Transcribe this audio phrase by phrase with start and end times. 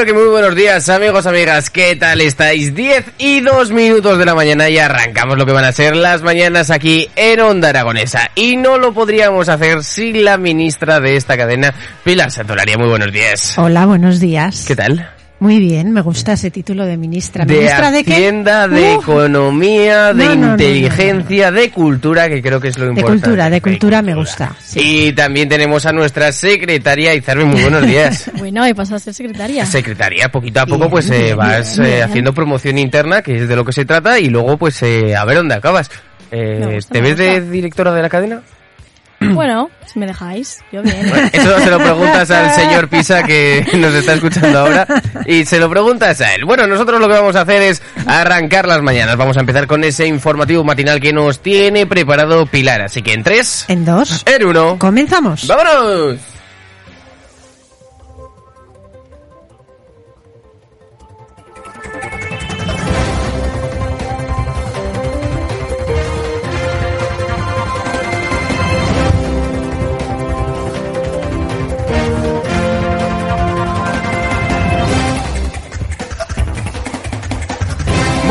[0.00, 2.74] Pero que muy buenos días amigos, amigas, ¿qué tal estáis?
[2.74, 6.22] 10 y 2 minutos de la mañana y arrancamos lo que van a ser las
[6.22, 8.30] mañanas aquí en Onda Aragonesa.
[8.34, 12.78] Y no lo podríamos hacer sin la ministra de esta cadena, Pilar Santolaria.
[12.78, 13.58] Muy buenos días.
[13.58, 14.64] Hola, buenos días.
[14.66, 15.19] ¿Qué tal?
[15.40, 17.46] Muy bien, me gusta ese título de ministra.
[17.46, 18.74] De ¿Ministra de Hacienda, qué?
[18.74, 22.76] de Uf, Economía, de No, no, no, no, Inteligencia, de Cultura, que creo que es
[22.78, 23.22] lo de importante.
[23.22, 24.54] cultura, de cultura me gusta.
[24.62, 25.06] sí.
[25.08, 28.30] Y también tenemos a nuestra secretaria Izarbe, muy buenos días.
[28.38, 29.64] Bueno, he pasado a ser secretaria.
[29.66, 32.02] Secretaria, poquito a poco Bien, pues eh, bien, vas bien, eh, bien.
[32.04, 35.24] haciendo promoción interna, que es de lo que se trata, y luego pues eh, a
[35.24, 35.90] ver dónde acabas.
[36.30, 38.42] Eh, gusta, ¿Te ves de directora de la cadena?
[39.34, 41.06] Bueno, si me dejáis, yo bien.
[41.32, 44.86] Eso se lo preguntas al señor Pisa que nos está escuchando ahora
[45.26, 46.44] y se lo preguntas a él.
[46.46, 49.16] Bueno, nosotros lo que vamos a hacer es arrancar las mañanas.
[49.16, 52.80] Vamos a empezar con ese informativo matinal que nos tiene preparado Pilar.
[52.80, 54.22] Así que en tres, En dos.
[54.26, 55.46] en uno, Comenzamos.
[55.46, 56.16] ¡vámonos!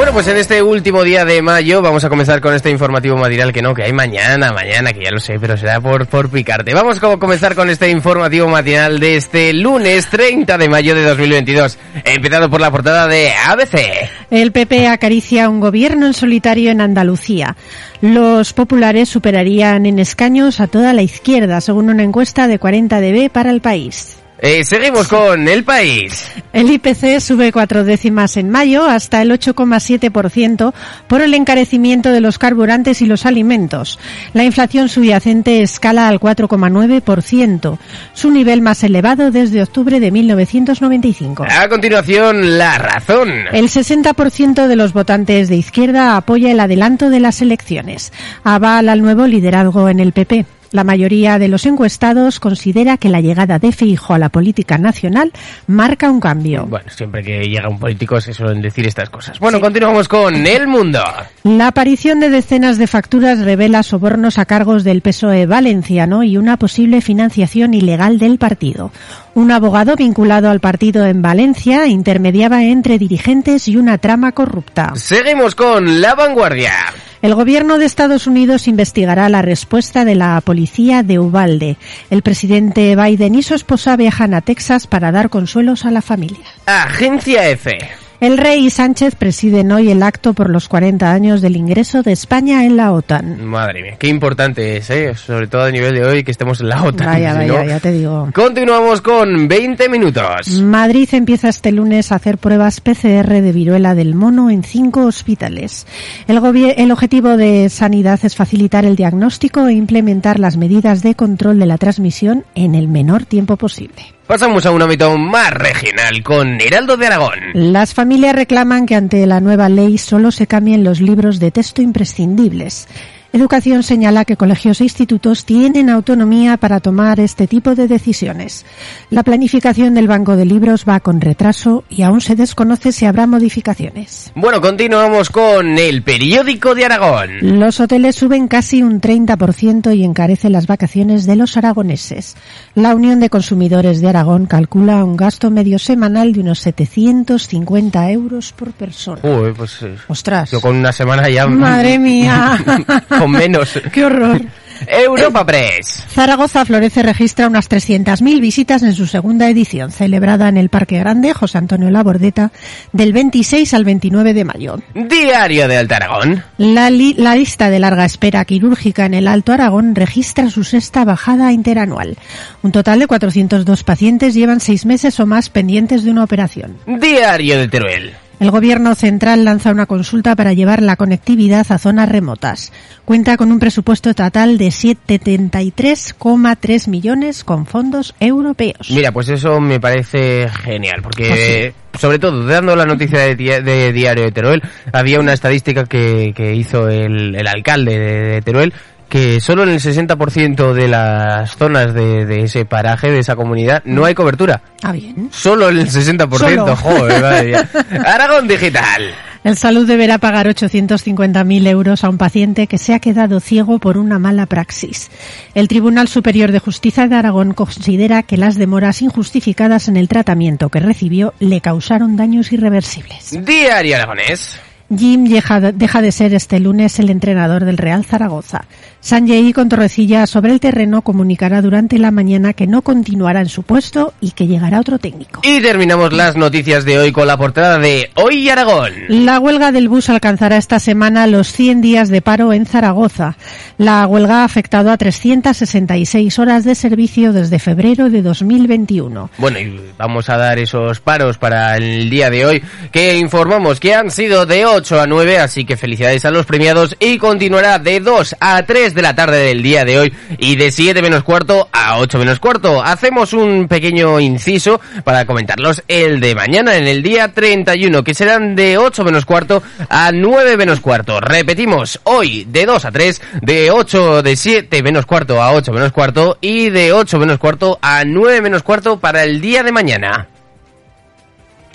[0.09, 3.53] Bueno, pues en este último día de mayo vamos a comenzar con este informativo matinal
[3.53, 6.74] que no, que hay mañana, mañana, que ya lo sé, pero será por, por picarte.
[6.74, 11.78] Vamos a comenzar con este informativo matinal de este lunes 30 de mayo de 2022.
[12.03, 14.09] Empezado por la portada de ABC.
[14.31, 17.56] El PP acaricia un gobierno en solitario en Andalucía.
[18.02, 23.30] Los populares superarían en escaños a toda la izquierda, según una encuesta de 40 dB
[23.30, 24.18] para el país.
[24.42, 26.26] Eh, seguimos con El País.
[26.54, 30.74] El IPC sube cuatro décimas en mayo hasta el 8,7%
[31.08, 34.00] por el encarecimiento de los carburantes y los alimentos.
[34.34, 37.78] La inflación subyacente escala al 4,9%,
[38.14, 41.46] su nivel más elevado desde octubre de 1995.
[41.50, 43.30] A continuación, La Razón.
[43.52, 48.14] El 60% de los votantes de izquierda apoya el adelanto de las elecciones.
[48.44, 50.46] Avala al nuevo liderazgo en el PP.
[50.72, 55.31] La mayoría de los encuestados considera que la llegada de Feijóo a la política nacional
[55.68, 56.66] marca un cambio.
[56.66, 59.40] Bueno, siempre que llega un político se suelen decir estas cosas.
[59.40, 61.02] Bueno, continuamos con El Mundo.
[61.44, 66.57] La aparición de decenas de facturas revela sobornos a cargos del PSOE valenciano y una
[66.57, 68.91] posible financiación ilegal del partido.
[69.34, 74.94] Un abogado vinculado al partido en Valencia intermediaba entre dirigentes y una trama corrupta.
[74.96, 76.74] Seguimos con La Vanguardia.
[77.22, 81.78] El gobierno de Estados Unidos investigará la respuesta de la policía de Ubalde.
[82.09, 86.46] El presidente Biden y su esposa viajan a Texas para dar consuelos a la familia.
[86.66, 87.78] Agencia F.
[88.22, 92.66] El rey Sánchez presiden hoy el acto por los 40 años del ingreso de España
[92.66, 93.46] en la OTAN.
[93.46, 95.16] Madre mía, qué importante es, ¿eh?
[95.16, 97.07] sobre todo a nivel de hoy que estemos en la OTAN.
[97.07, 98.30] Vaya, si vaya, no- ya te digo.
[98.34, 100.50] Continuamos con 20 minutos.
[100.62, 105.88] Madrid empieza este lunes a hacer pruebas PCR de viruela del mono en cinco hospitales.
[106.28, 106.41] El,
[106.75, 111.68] el objetivo de Sanidad es facilitar el diagnóstico e implementar las medidas de control de
[111.68, 114.19] la transmisión en el menor tiempo posible.
[114.30, 117.40] Pasamos a un ámbito más regional con Heraldo de Aragón.
[117.56, 121.82] Las familias reclaman que ante la nueva ley solo se cambien los libros de texto
[121.82, 122.88] imprescindibles.
[123.32, 128.66] Educación señala que colegios e institutos tienen autonomía para tomar este tipo de decisiones.
[129.12, 133.28] La planificación del banco de libros va con retraso y aún se desconoce si habrá
[133.28, 134.31] modificaciones.
[134.34, 137.60] Bueno, continuamos con el periódico de Aragón.
[137.60, 142.36] Los hoteles suben casi un 30% y encarecen las vacaciones de los aragoneses.
[142.74, 148.54] La Unión de Consumidores de Aragón calcula un gasto medio semanal de unos 750 euros
[148.54, 149.22] por persona.
[149.22, 150.50] Uy, pues eh, Ostras.
[150.50, 151.46] yo con una semana ya...
[151.46, 152.58] Madre mía.
[153.24, 153.80] con menos.
[153.92, 154.42] Qué horror.
[154.88, 156.06] Europa Press.
[156.10, 161.33] Zaragoza Florece registra unas 300.000 visitas en su segunda edición, celebrada en el Parque Grande
[161.33, 162.51] José Antonio Labordeta
[162.94, 164.80] del 26 al 29 de mayo.
[164.95, 166.44] Diario de Alta Aragón.
[166.57, 171.04] La, li- la lista de larga espera quirúrgica en el Alto Aragón registra su sexta
[171.04, 172.18] bajada interanual.
[172.62, 176.77] Un total de 402 pacientes llevan seis meses o más pendientes de una operación.
[176.88, 178.13] Diario de Teruel.
[178.39, 182.71] El gobierno central lanza una consulta para llevar la conectividad a zonas remotas.
[183.06, 188.89] Cuenta con un presupuesto total de 73,3 millones con fondos europeos.
[188.91, 193.91] Mira, pues eso me parece genial, porque sobre todo dando la noticia de, Di- de
[193.91, 194.62] Diario de Teruel,
[194.94, 198.74] había una estadística que, que hizo el, el alcalde de, de Teruel
[199.10, 203.82] que solo en el 60% de las zonas de, de ese paraje, de esa comunidad,
[203.86, 204.62] no hay cobertura.
[204.84, 205.30] Ah, bien.
[205.32, 206.76] Solo en el 60%, Solo.
[206.76, 207.70] joder, madre mía.
[208.06, 209.14] Aragón Digital.
[209.42, 213.98] El Salud deberá pagar 850.000 euros a un paciente que se ha quedado ciego por
[213.98, 215.10] una mala praxis.
[215.56, 220.68] El Tribunal Superior de Justicia de Aragón considera que las demoras injustificadas en el tratamiento
[220.68, 223.38] que recibió le causaron daños irreversibles.
[223.46, 224.60] Diario Aragonés.
[224.96, 228.66] Jim deja, deja de ser este lunes el entrenador del Real Zaragoza.
[229.01, 233.63] Sanjay con Torrecilla sobre el terreno comunicará durante la mañana que no continuará en su
[233.63, 235.42] puesto y que llegará otro técnico.
[235.44, 238.92] Y terminamos las noticias de hoy con la portada de Hoy Aragón.
[239.07, 243.38] La huelga del bus alcanzará esta semana los 100 días de paro en Zaragoza.
[243.78, 249.30] La huelga ha afectado a 366 horas de servicio desde febrero de 2021.
[249.38, 253.96] Bueno, y vamos a dar esos paros para el día de hoy que informamos que
[253.96, 258.01] han sido de 8 a 9, así que felicidades a los premiados y continuará de
[258.01, 261.69] 2 a 3 de la tarde del día de hoy y de 7 menos cuarto
[261.71, 262.83] a 8 menos cuarto.
[262.83, 268.56] Hacemos un pequeño inciso para comentarlos el de mañana en el día 31, que serán
[268.56, 271.19] de 8 menos cuarto a 9 menos cuarto.
[271.19, 275.91] Repetimos, hoy de 2 a 3, de 8 de 7 menos cuarto a 8 menos
[275.91, 280.27] cuarto y de 8 menos cuarto a 9 menos cuarto para el día de mañana.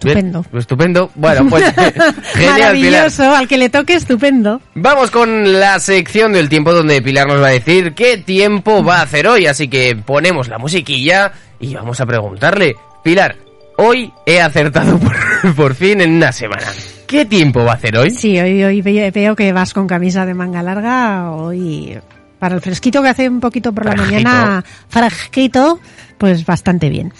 [0.04, 0.42] Estupendo.
[0.50, 1.10] Bien, estupendo.
[1.14, 2.50] Bueno, pues genial, Pilar.
[2.60, 4.60] Maravilloso, al que le toque estupendo.
[4.74, 8.98] Vamos con la sección del tiempo donde Pilar nos va a decir qué tiempo va
[8.98, 9.46] a hacer hoy.
[9.46, 12.76] Así que ponemos la musiquilla y vamos a preguntarle.
[13.02, 13.36] Pilar,
[13.78, 14.98] hoy he acertado
[15.42, 16.66] por, por fin en una semana.
[17.06, 18.10] ¿Qué tiempo va a hacer hoy?
[18.10, 21.30] Sí, hoy, hoy ve- veo que vas con camisa de manga larga.
[21.32, 21.96] Hoy,
[22.38, 24.14] para el fresquito que hace un poquito por la Fresquito.
[24.28, 25.78] mañana, fresquito,
[26.18, 27.12] pues bastante bien.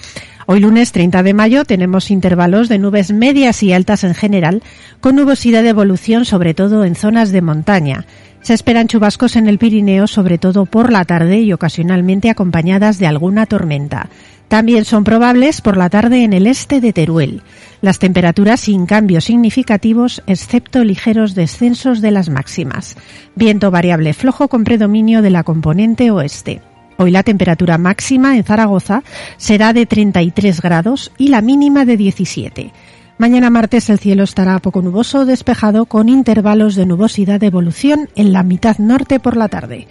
[0.47, 4.63] Hoy lunes 30 de mayo tenemos intervalos de nubes medias y altas en general,
[5.01, 8.05] con nubosidad de evolución sobre todo en zonas de montaña.
[8.43, 13.07] Se esperan chubascos en el Pirineo, sobre todo por la tarde y ocasionalmente acompañadas de
[13.07, 14.11] alguna tormenta.
[14.49, 17.41] También son probables por la tarde en el este de Teruel.
[17.81, 22.97] Las temperaturas sin cambios significativos, excepto ligeros descensos de las máximas.
[23.35, 26.61] Viento variable flojo con predominio de la componente oeste.
[26.97, 29.03] Hoy la temperatura máxima en Zaragoza
[29.37, 32.73] será de 33 grados y la mínima de 17.
[33.17, 38.09] Mañana martes el cielo estará poco nuboso o despejado con intervalos de nubosidad de evolución
[38.17, 39.87] en la mitad norte por la tarde.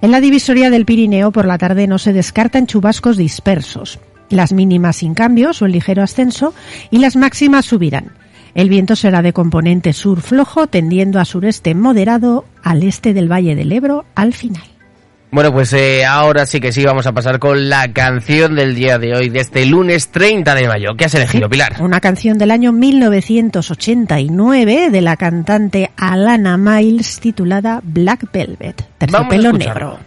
[0.00, 3.98] En la divisoria del Pirineo por la tarde no se descartan chubascos dispersos.
[4.30, 6.54] Las mínimas sin cambios o en ligero ascenso
[6.90, 8.12] y las máximas subirán.
[8.54, 13.56] El viento será de componente sur flojo tendiendo a sureste moderado al este del Valle
[13.56, 14.77] del Ebro al final.
[15.30, 18.98] Bueno, pues eh, ahora sí que sí vamos a pasar con la canción del día
[18.98, 20.96] de hoy, de este lunes 30 de mayo.
[20.96, 21.76] ¿Qué has elegido, Pilar?
[21.80, 29.98] Una canción del año 1989 de la cantante Alana Miles titulada Black Velvet, terciopelo negro.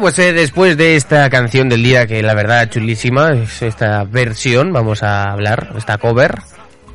[0.00, 4.72] Pues eh, después de esta canción del día, que la verdad chulísima, es esta versión,
[4.72, 6.36] vamos a hablar, esta cover,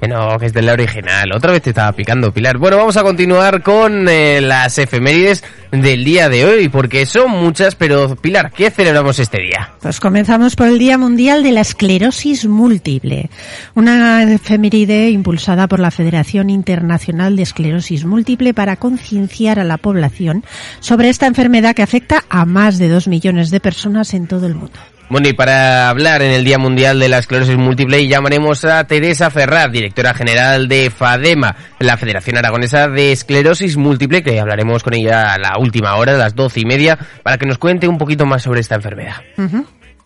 [0.08, 1.32] no, que es de la original.
[1.34, 2.58] Otra vez te estaba picando, Pilar.
[2.58, 7.76] Bueno, vamos a continuar con eh, las efemérides del día de hoy, porque son muchas,
[7.76, 9.72] pero Pilar, ¿qué celebramos este día?
[9.82, 13.30] Pues comenzamos por el Día Mundial de la Esclerosis Múltiple,
[13.74, 20.44] una efeméride impulsada por la Federación Internacional de Esclerosis Múltiple para concienciar a la población
[20.80, 24.56] sobre esta enfermedad que afecta a más de dos millones de personas en todo el
[24.56, 24.80] mundo.
[25.10, 29.30] Bueno, y para hablar en el Día Mundial de la Esclerosis Múltiple llamaremos a Teresa
[29.30, 35.34] Ferrar, directora general de FADEMA, la Federación Aragonesa de Esclerosis Múltiple, que hablaremos con ella
[35.34, 38.26] a la última hora, a las doce y media, para que nos cuente un poquito
[38.26, 39.18] más sobre esta enfermedad.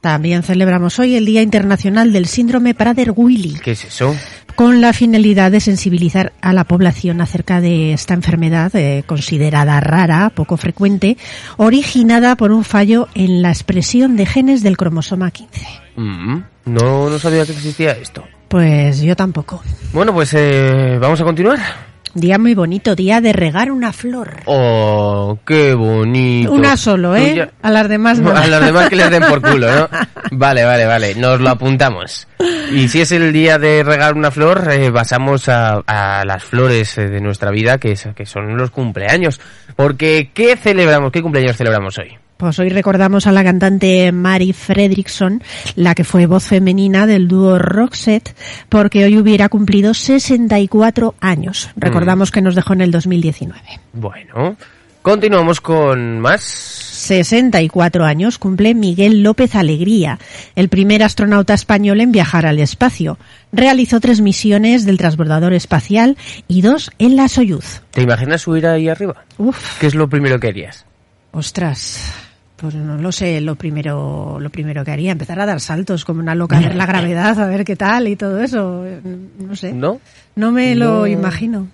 [0.02, 4.16] También celebramos hoy el Día Internacional del Síndrome Prader-Willi, ¿Qué es eso?
[4.58, 10.32] Con la finalidad de sensibilizar a la población acerca de esta enfermedad eh, considerada rara,
[10.32, 11.16] poco frecuente,
[11.58, 15.68] originada por un fallo en la expresión de genes del cromosoma 15.
[15.98, 18.24] Mm, no, no sabía que existía esto.
[18.48, 19.62] Pues yo tampoco.
[19.94, 21.60] Bueno, pues eh, vamos a continuar.
[22.20, 24.38] Día muy bonito, día de regar una flor.
[24.46, 26.52] Oh, qué bonito.
[26.52, 27.48] Una solo, ¿eh?
[27.62, 28.36] A las demás no.
[28.36, 29.88] A los demás que les den por culo, ¿no?
[30.32, 31.14] Vale, vale, vale.
[31.14, 32.28] Nos lo apuntamos.
[32.72, 36.98] Y si es el día de regar una flor, eh, pasamos a, a las flores
[36.98, 39.40] eh, de nuestra vida, que, es- que son los cumpleaños.
[39.76, 41.12] Porque, ¿qué celebramos?
[41.12, 42.18] ¿Qué cumpleaños celebramos hoy?
[42.38, 45.42] Pues hoy recordamos a la cantante Mary Fredriksson,
[45.76, 48.36] la que fue voz femenina del dúo Roxette,
[48.70, 51.72] porque hoy hubiera cumplido 64 años.
[51.76, 53.60] Recordamos que nos dejó en el 2019.
[53.94, 54.56] Bueno,
[55.02, 56.44] continuamos con más.
[56.44, 60.20] 64 años cumple Miguel López Alegría,
[60.56, 63.18] el primer astronauta español en viajar al espacio.
[63.52, 66.18] Realizó tres misiones del transbordador espacial
[66.48, 67.82] y dos en la Soyuz.
[67.92, 69.24] ¿Te imaginas subir ahí arriba?
[69.40, 70.86] Uf, ¿Qué es lo primero que harías?
[71.32, 72.27] ostras.
[72.58, 76.20] Pues no lo sé, lo primero, lo primero que haría, empezar a dar saltos como
[76.22, 78.84] una loca, a ver la gravedad, a ver qué tal y todo eso.
[79.40, 79.72] No sé.
[79.74, 80.00] ¿No?
[80.36, 80.86] No me No.
[81.02, 81.68] lo imagino.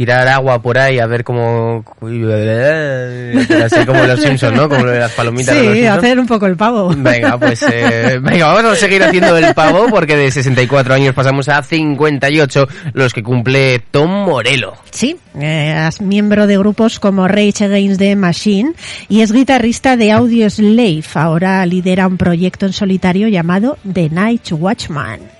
[0.00, 1.84] Tirar agua por ahí a ver cómo...
[2.00, 4.66] Así como los Simpsons, ¿no?
[4.66, 5.98] Como las palomitas de los Sí, Simpsons.
[5.98, 6.94] hacer un poco el pavo.
[6.96, 11.50] Venga, pues eh, venga, vamos a seguir haciendo el pavo porque de 64 años pasamos
[11.50, 14.72] a 58, los que cumple Tom Morello.
[14.90, 18.72] Sí, eh, es miembro de grupos como Rage Against the Machine
[19.10, 21.04] y es guitarrista de Audio Slave.
[21.12, 25.39] Ahora lidera un proyecto en solitario llamado The Night Watchman.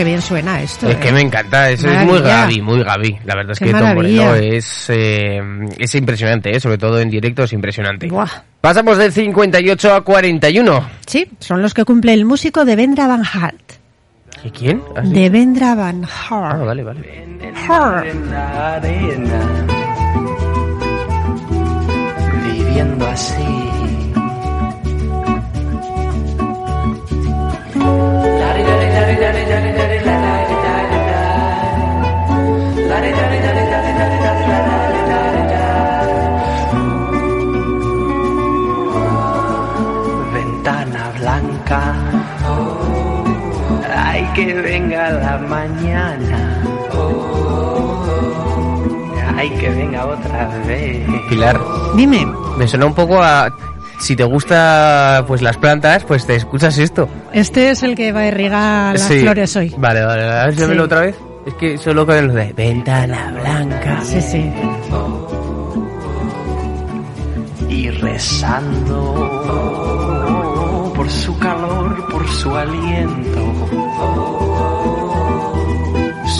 [0.00, 0.88] Qué bien suena esto.
[0.88, 0.98] Es eh.
[0.98, 2.22] que me encanta, eso es muy.
[2.22, 3.18] Gaby, muy Gaby.
[3.26, 3.92] La verdad es Qué que Tom.
[3.92, 5.42] Morello es, eh,
[5.76, 8.08] es impresionante, eh, sobre todo en directo es impresionante.
[8.08, 8.26] Buah.
[8.62, 10.88] Pasamos del 58 a 41.
[11.04, 13.60] Sí, son los que cumple el músico de Vendra Van Hart.
[14.42, 14.82] ¿Y quién?
[14.96, 15.12] ¿Ah, sí?
[15.12, 16.64] De Vendra Van Ah, Hart.
[16.64, 17.26] vale, vale.
[17.68, 18.06] Hart.
[22.42, 23.79] viviendo así.
[44.46, 46.62] Que venga la mañana.
[49.36, 51.06] Ay, que venga otra vez.
[51.28, 51.60] Pilar,
[51.94, 52.26] Dime.
[52.58, 53.48] me suena un poco a...
[54.00, 57.06] Si te gusta pues las plantas, pues te escuchas esto.
[57.34, 59.20] Este es el que va a irrigar las Sí.
[59.20, 59.74] flores hoy.
[59.76, 60.60] Vale, vale, a ver, Sí.
[60.62, 61.16] démelo otra vez.
[61.46, 64.00] Es que solo con el de ventana blanca.
[64.02, 64.50] Sí, sí.
[67.68, 69.30] y rezando
[71.10, 73.40] su calor, por su aliento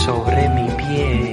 [0.05, 1.31] sobre mi piel.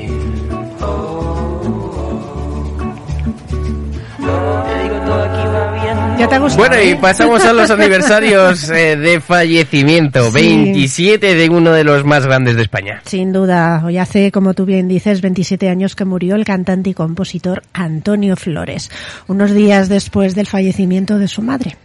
[6.19, 6.69] ¿Ya te ha gustado?
[6.69, 6.99] Bueno, y eh?
[7.01, 10.25] pasamos a los aniversarios eh, de fallecimiento.
[10.33, 10.33] Sí.
[10.33, 13.03] 27 de uno de los más grandes de España.
[13.05, 16.95] Sin duda, hoy hace, como tú bien dices, 27 años que murió el cantante y
[16.95, 18.91] compositor Antonio Flores,
[19.29, 21.77] unos días después del fallecimiento de su madre.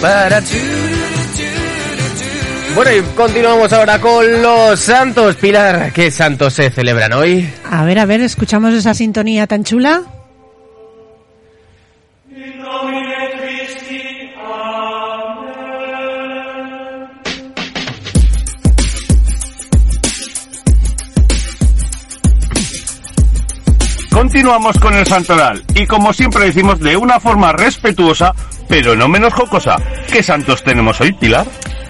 [0.00, 0.42] Para
[2.74, 5.36] Bueno, y continuamos ahora con los santos.
[5.36, 7.48] Pilar, ¿qué santos se celebran hoy?
[7.64, 10.02] A ver, a ver, escuchamos esa sintonía tan chula.
[24.46, 28.32] Continuamos con el santoral y como siempre decimos de una forma respetuosa,
[28.68, 29.74] pero no menos jocosa.
[30.08, 31.44] ¿Qué santos tenemos hoy, Pilar?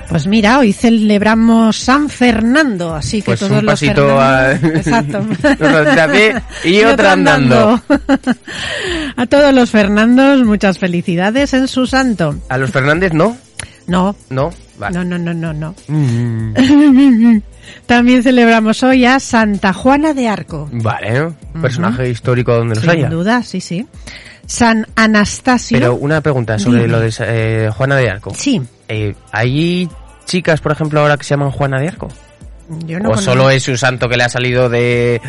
[0.08, 5.20] Pues mira, hoy celebramos San Fernando, así que Pues todos un los pasito Fernandos- Exacto.
[5.20, 7.78] Nosotros a pie y otra andando.
[9.18, 12.36] a todos los Fernandos, muchas felicidades en su santo.
[12.48, 13.36] A los Fernández no,
[13.86, 14.96] No, no, vale.
[14.96, 15.74] no, no, no, no, no.
[15.88, 17.36] Mm,
[17.86, 20.68] También celebramos hoy a Santa Juana de Arco.
[20.72, 21.28] Vale,
[21.60, 23.08] personaje histórico donde los Sin haya.
[23.08, 23.86] duda, sí, sí.
[24.46, 25.78] San Anastasio.
[25.78, 26.92] Pero una pregunta sobre Dime.
[26.92, 28.32] lo de eh, Juana de Arco.
[28.34, 29.88] Sí, Eh, ¿Hay
[30.24, 32.08] chicas, por ejemplo, ahora que se llaman Juana de Arco?
[32.86, 35.20] yo no ¿O solo es un santo que le ha salido de...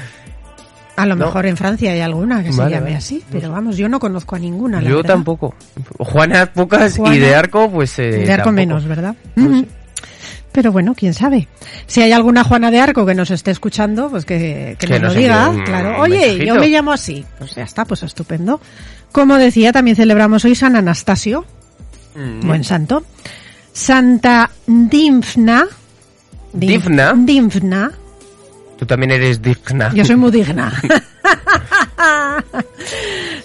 [0.95, 1.25] A lo no?
[1.27, 2.95] mejor en Francia hay alguna que se llame vale.
[2.95, 4.81] así, pero vamos, yo no conozco a ninguna.
[4.81, 5.13] la Yo verdad.
[5.13, 5.53] tampoco.
[5.99, 7.99] Juana pocas y de Arco, pues...
[7.99, 8.51] eh, De arco tampoco.
[8.53, 9.15] menos, ¿verdad?
[9.35, 9.67] No sé.
[10.57, 11.47] Pero bueno, quién sabe.
[11.85, 15.13] Si hay alguna Juana de Arco que nos esté escuchando, pues que, que Que nos
[15.13, 15.49] lo diga.
[15.49, 16.01] un claro.
[16.01, 16.45] Oye, mensajito.
[16.45, 17.23] yo me llamo así.
[17.37, 18.59] Pues ya está, pues estupendo.
[19.11, 21.45] Como decía, también celebramos hoy San Anastasio,
[22.15, 22.47] Mm.
[22.47, 23.03] buen santo.
[23.71, 25.67] Santa Dimfna.
[26.53, 27.13] Dim- ¿Difna?
[27.15, 27.91] Dimfna.
[28.79, 29.91] Tú también eres digna.
[29.93, 30.73] Yo soy muy digna.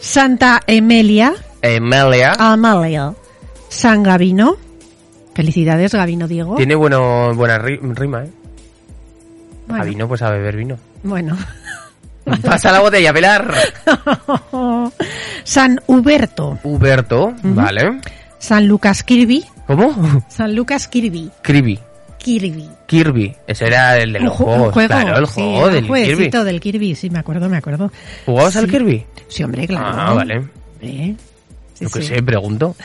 [0.01, 1.35] Santa Emelia.
[1.61, 2.33] Emilia.
[2.39, 3.13] Amalia.
[3.69, 4.57] San Gavino.
[5.35, 6.57] Felicidades, Gavino Diego.
[6.57, 8.31] Tiene bueno, buena ri- rima, ¿eh?
[9.67, 10.77] Bueno, A vino, pues a beber vino.
[11.03, 11.37] bueno.
[12.45, 13.53] Pasa la botella, Pilar.
[15.45, 16.59] San Huberto.
[16.63, 18.01] Huberto, vale.
[18.39, 19.45] San Lucas Kirby.
[19.67, 20.23] ¿Cómo?
[20.29, 21.31] San Lucas Kirby.
[21.43, 21.79] Kirby.
[22.19, 22.69] Kirby.
[22.87, 23.35] Kirby.
[23.47, 24.73] Ese era el de los Un ju- un juegos.
[24.75, 26.31] juego, claro, el sí, juego un del Kirby.
[26.31, 27.91] del Kirby, sí, me acuerdo, me acuerdo.
[28.27, 28.71] ¿Jugabas al Sí.
[28.71, 29.07] Kirby?
[29.29, 29.87] Sí, hombre, claro.
[29.89, 30.45] Ah, vale.
[31.83, 32.15] Sí, Yo qué sí.
[32.15, 32.77] sé, pregunto.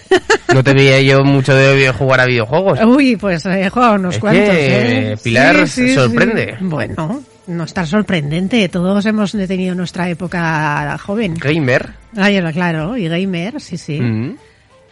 [0.54, 2.80] No te veía yo mucho de jugar a videojuegos.
[2.86, 4.44] Uy, pues he jugado unos Es cuantos.
[4.50, 5.18] que ¿eh?
[5.24, 6.56] Pilar Sí, sorprende.
[6.62, 8.68] Bueno, no estar sorprendente.
[8.70, 11.36] Todos hemos tenido nuestra época joven.
[11.36, 11.90] Gamer.
[12.16, 14.00] Ay, claro, y gamer, sí, sí.
[14.00, 14.38] Mm.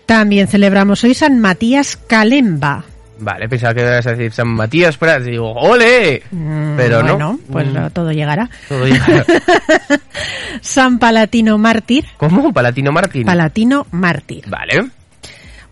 [0.05, 2.83] También celebramos hoy San Matías Calemba.
[3.19, 5.25] Vale, pensaba que ibas a decir San Matías Prats.
[5.28, 6.21] Y digo, ¡ole!
[6.32, 7.17] Mm, Pero no.
[7.17, 7.93] bueno, pues Mm.
[7.93, 8.49] todo llegará.
[8.67, 9.25] Todo llega-
[10.62, 12.06] San Palatino Mártir.
[12.17, 12.51] ¿Cómo?
[12.54, 13.25] Palatino Martín.
[13.25, 14.43] Palatino Mártir.
[14.47, 14.89] Vale.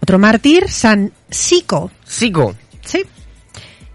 [0.02, 1.90] Otro mártir, San Sico.
[2.06, 2.54] Sigo.
[2.82, 3.04] Sí.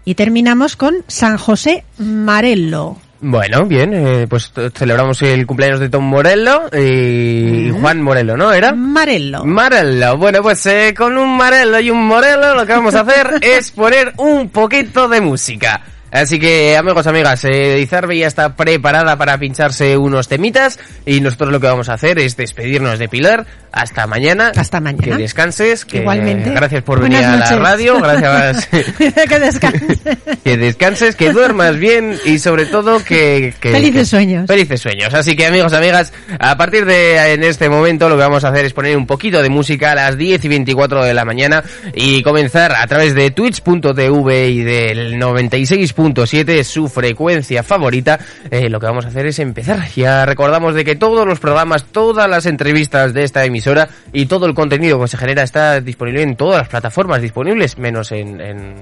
[0.05, 2.97] Y terminamos con San José Marello.
[3.21, 8.53] Bueno, bien, eh, pues celebramos el cumpleaños de Tom Morello y Juan Morello, ¿no?
[8.53, 8.71] ¿Era?
[8.71, 9.43] Marello.
[9.43, 10.17] Marello.
[10.17, 13.71] Bueno, pues eh, con un Marello y un Morello lo que vamos a hacer es
[13.71, 15.81] poner un poquito de música.
[16.11, 21.51] Así que, amigos, amigas, eh, Izarbe ya está preparada para pincharse unos temitas y nosotros
[21.51, 23.45] lo que vamos a hacer es despedirnos de Pilar.
[23.71, 24.51] Hasta mañana.
[24.55, 25.03] Hasta mañana.
[25.03, 25.85] Que descanses.
[25.85, 26.49] Que, Igualmente.
[26.49, 27.99] Gracias por Buenas venir a la radio.
[27.99, 28.65] Gracias.
[29.29, 30.17] que descanse.
[30.43, 33.53] que descanses, que duermas bien y sobre todo que...
[33.59, 34.47] que- Felices que- sueños.
[34.47, 35.13] Felices sueños.
[35.13, 38.65] Así que amigos, amigas, a partir de en este momento lo que vamos a hacer
[38.65, 42.23] es poner un poquito de música a las 10 y 24 de la mañana y
[42.23, 45.93] comenzar a través de twitch.tv y del 96.
[45.99, 49.89] 103.7 es su frecuencia favorita, eh, lo que vamos a hacer es empezar.
[49.95, 54.45] Ya recordamos de que todos los programas, todas las entrevistas de esta emisora y todo
[54.45, 58.75] el contenido que se genera está disponible en todas las plataformas disponibles, menos en, en,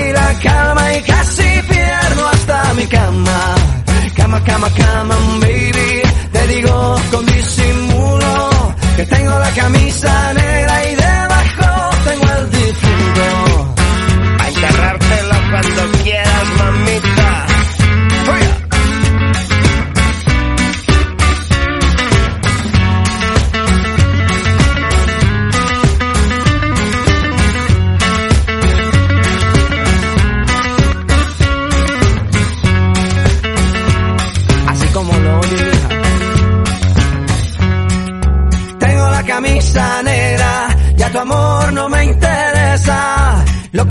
[0.41, 3.55] calma y casi pierdo hasta mi cama.
[4.15, 6.01] Cama, cama, cama, baby.
[6.31, 8.49] Te digo con disimulo
[8.95, 11.00] que tengo la camisa negra y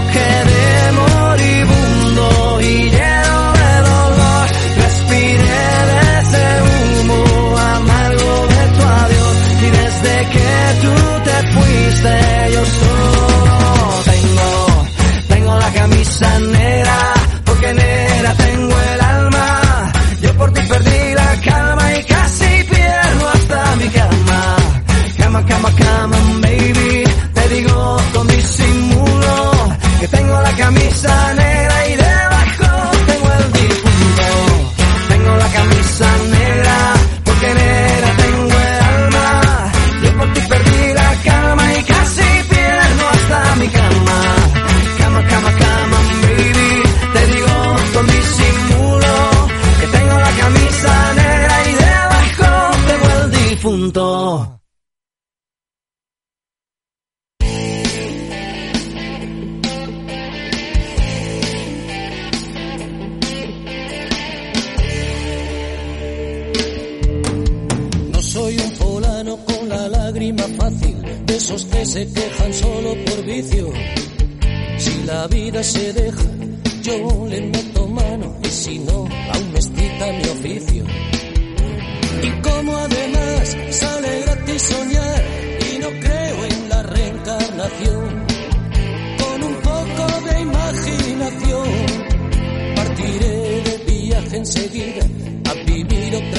[0.00, 1.09] Yo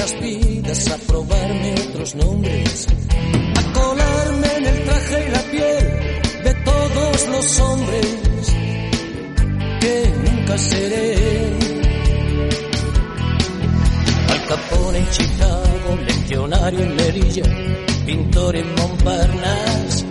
[0.02, 2.86] otras vidas, a probarme otros nombres,
[3.56, 8.06] a colarme en el traje y la piel de todos los hombres
[9.80, 11.52] que nunca seré.
[14.28, 17.44] Al Capone en Chicago, legionario en Melilla,
[18.04, 20.04] pintor en Montparnasse,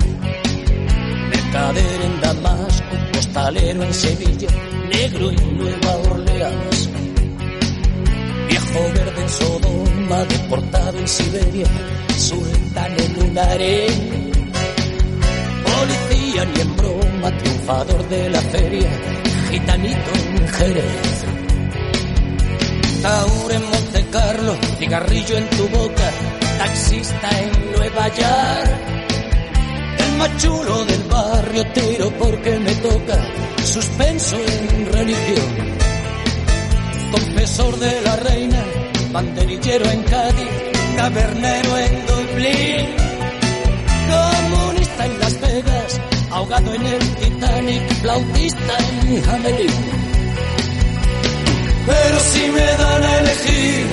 [1.30, 4.50] mercader en Damasco, postalero en Sevilla,
[4.90, 6.90] negro en Nueva Orleans,
[8.48, 11.68] viejo verde Sodoma, deportado en Siberia,
[12.18, 14.32] sultán en un harén,
[15.64, 18.90] policía ni en broma, triunfador de la feria,
[19.50, 21.26] gitanito en Jerez.
[23.02, 26.12] Taur en Monte Carlo, cigarrillo en tu boca,
[26.58, 28.72] taxista en Nueva York.
[29.98, 33.18] El más chulo del barrio tiro porque me toca,
[33.64, 35.50] suspenso en religión.
[37.12, 38.64] Confesor de la reina,
[39.12, 40.50] banderillero en Cádiz,
[40.96, 42.88] tabernero en Dublín,
[44.10, 49.72] comunista en Las Vegas, ahogado en el Titanic, flautista en Hamelin.
[51.86, 53.88] Pero si me dan a elegir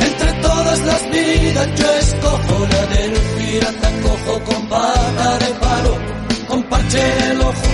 [0.00, 5.98] entre todas las vidas, yo escojo la del pirata cojo con pata de palo,
[6.46, 7.68] con parche en el ojo,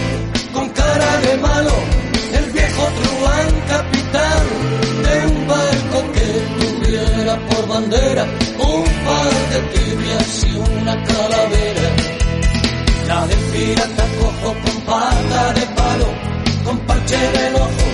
[0.55, 2.04] con cara de malo
[2.39, 4.45] el viejo truán capitán
[5.05, 6.27] de un barco que
[6.61, 8.25] tuviera por bandera
[8.59, 11.89] un par de tibias y una calavera.
[13.09, 16.09] La de pirata cojo con pata de palo,
[16.65, 17.87] con parche de ojo,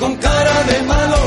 [0.00, 1.19] con cara de malo